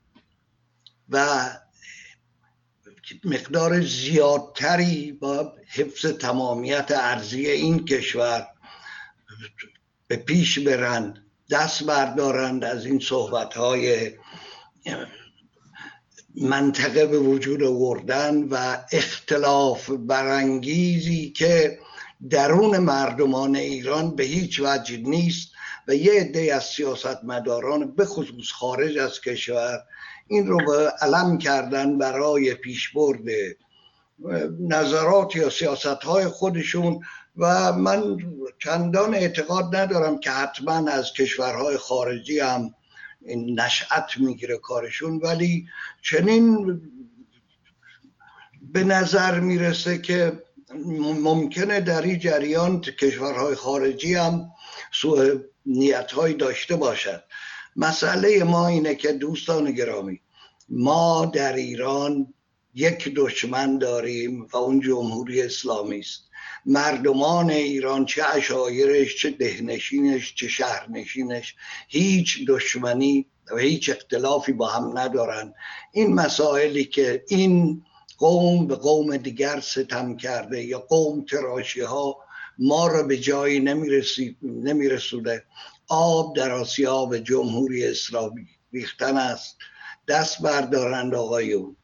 [1.08, 1.48] و
[3.24, 8.46] مقدار زیادتری با حفظ تمامیت ارزی این کشور
[10.06, 14.12] به پیش برند دست بردارند از این صحبت های
[16.40, 21.78] منطقه به وجود آوردن و اختلاف برانگیزی که
[22.30, 25.48] درون مردمان ایران به هیچ وجه نیست
[25.88, 29.78] و یه عده از سیاستمداران به خصوص خارج از کشور
[30.28, 33.20] این رو به علم کردن برای پیشبرد
[34.60, 37.00] نظرات یا سیاست های خودشون
[37.36, 38.16] و من
[38.58, 42.74] چندان اعتقاد ندارم که حتما از کشورهای خارجی هم
[43.36, 45.68] نشأت می‌گیره کارشون ولی
[46.02, 46.80] چنین
[48.72, 50.42] به نظر می‌رسه که
[51.22, 54.50] ممکنه در این جریان کشورهای خارجی هم
[54.92, 55.34] سوء
[55.66, 57.22] نیت داشته باشد.
[57.78, 60.20] مسئله ما اینه که دوستان گرامی
[60.68, 62.34] ما در ایران
[62.74, 66.28] یک دشمن داریم و اون جمهوری اسلامی است.
[66.66, 71.54] مردمان ایران چه اشایرش چه دهنشینش چه شهرنشینش
[71.88, 75.54] هیچ دشمنی و هیچ اختلافی با هم ندارن.
[75.92, 77.82] این مسائلی که این
[78.18, 82.16] قوم به قوم دیگر ستم کرده یا قوم تراشی ها
[82.58, 83.60] ما را به جایی
[84.42, 85.44] نمیرسوده.
[85.88, 89.56] آب در آسیاب جمهوری اسلامی ریختن است.
[90.08, 91.76] دست بردارند آقایون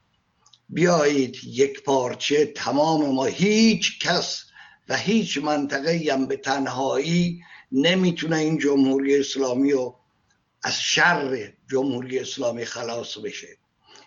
[0.68, 4.44] بیایید یک پارچه تمام ما هیچ کس
[4.88, 7.40] و هیچ منطقه هم به تنهایی
[7.72, 9.96] نمی‌تونه این جمهوری اسلامی رو
[10.62, 13.48] از شر جمهوری اسلامی خلاص بشه.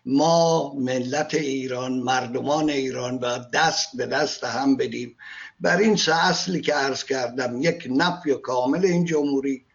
[0.05, 5.17] ما ملت ایران مردمان ایران و دست به دست هم بدیم.
[5.59, 9.65] بر این سه اصلی که عرض کردم یک نفی کامل این جمهوری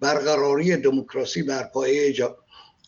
[0.00, 2.14] برقراری دموکراسی بر پایه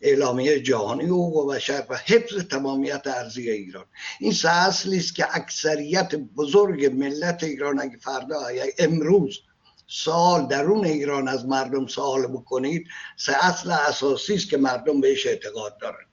[0.02, 3.84] اعلامیه جهانی حقوق بشر و حفظ تمامیت ارزی ایران.
[4.20, 8.40] این سه اصلی است که اکثریت بزرگ ملت ایران اگه فردا
[8.78, 9.40] امروز
[9.86, 12.86] سال درون ایران از مردم سوال بکنید
[13.16, 16.06] سه اصل اساسی است که مردم بهش اعتقاد دارن.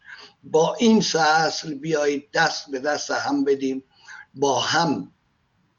[0.43, 3.83] با این سه اصل بیایید دست به دست هم بدیم
[4.33, 5.11] با هم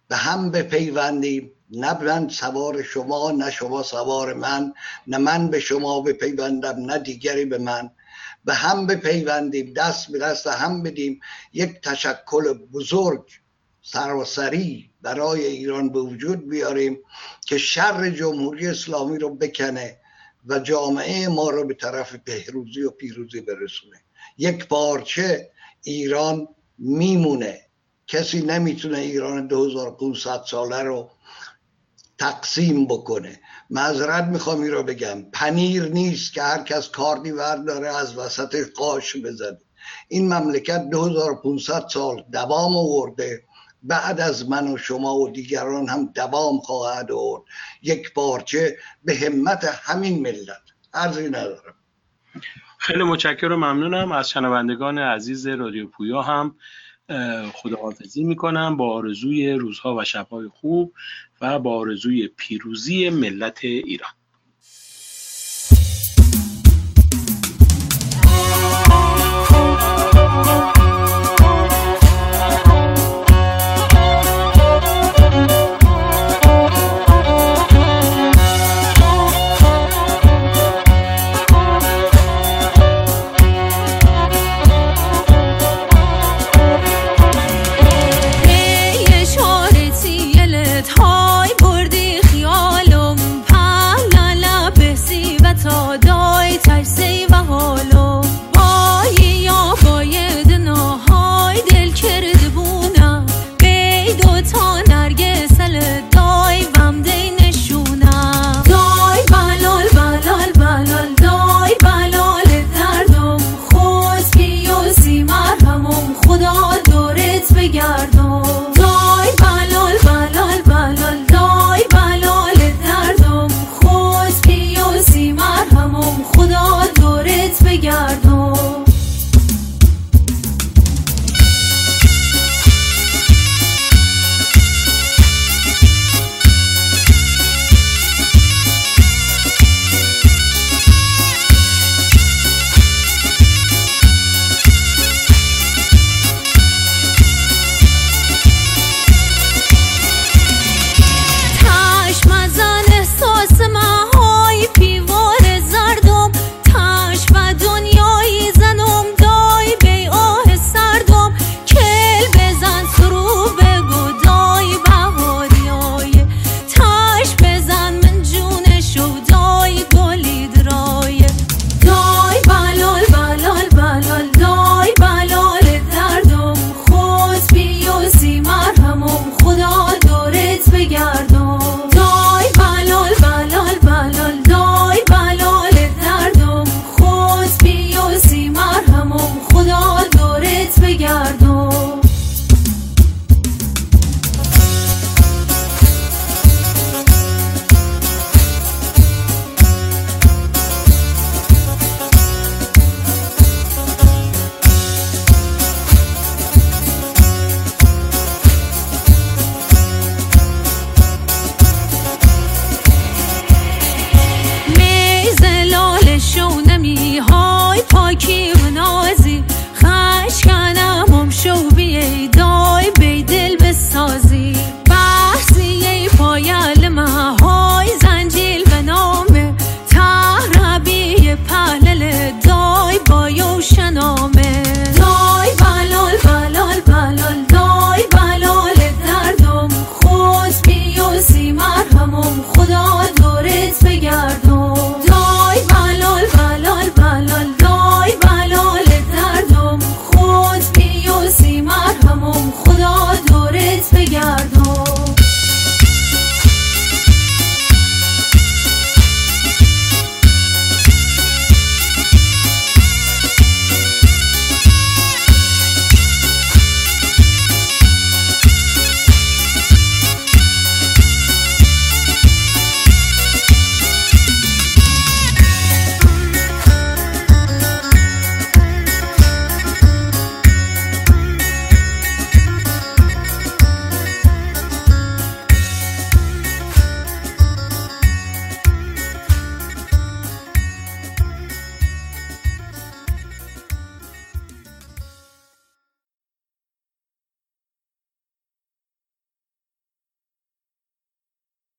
[0.08, 1.52] به هم بپیوندیم.
[1.70, 4.72] نه من سوار شما نه شما سوار من
[5.06, 7.90] نه من به شما بپیوندم نه دیگری به من.
[8.44, 11.20] به هم بپیوندیم دست به دست هم بدیم.
[11.52, 13.26] یک تشکل بزرگ
[13.82, 16.98] سراسری برای ایران به وجود بیاریم
[17.46, 19.98] که شر جمهوری اسلامی رو بکنه
[20.46, 24.00] و جامعه ما رو به طرف بهروزی و پیروزی برسونه.
[24.38, 25.50] یک پارچه
[25.82, 26.48] ایران
[26.78, 27.60] میمونه.
[28.06, 31.10] کسی نمی‌تونه ایران 2500 ساله رو
[32.20, 33.40] تقسیم بکنه.
[33.70, 35.22] معذرت می‌خوام این رو بگم.
[35.32, 37.32] پنیر نیست که هر کس کاردی
[37.66, 39.58] داره از وسط قاش بزنه.
[40.08, 43.44] این مملکت 2500 سال دوام آورده.
[43.82, 47.42] بعد از من و شما و دیگران هم دوام خواهد آورد.
[47.82, 50.62] یک پارچه به همت همین ملت.
[50.94, 51.74] عرضی ندارم.
[52.78, 54.12] خیلی متشکرم و ممنونم.
[54.12, 56.56] از شنوندگان عزیز رادیو پویا هم.
[57.54, 60.92] خداحافظی می‌کنم با آرزوی روزها و شبهای خوب
[61.40, 64.10] و با آرزوی پیروزی ملت ایران.